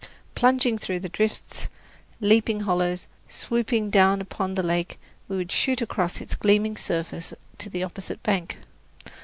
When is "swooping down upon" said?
3.29-4.55